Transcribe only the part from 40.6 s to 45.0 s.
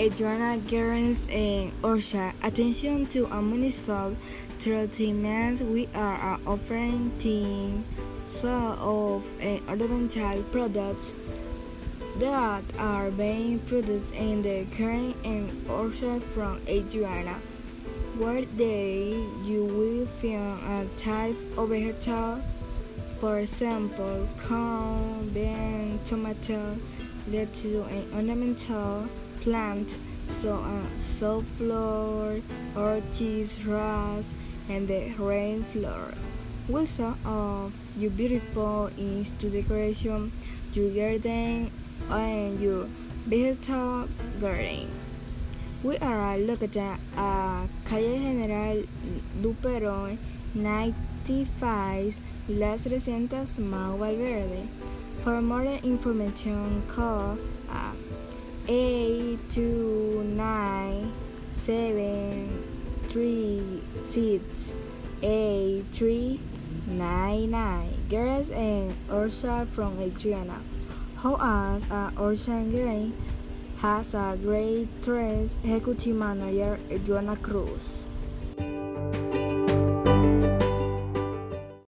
your garden and your vegetable garden.